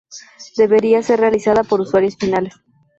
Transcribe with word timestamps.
Debería 0.57 1.03
ser 1.03 1.19
realizada 1.19 1.63
por 1.63 1.79
usuarios 1.79 2.17
finales. 2.17 2.55